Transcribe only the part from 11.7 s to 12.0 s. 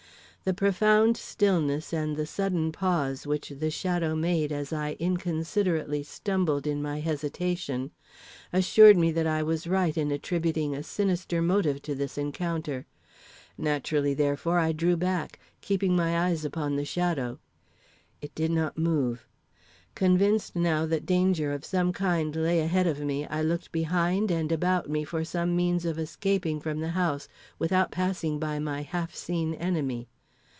to